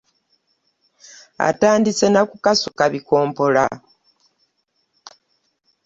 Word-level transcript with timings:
Atandise 1.47 2.05
na 2.13 2.21
kukasuka 2.29 2.83
bikompola. 2.93 3.65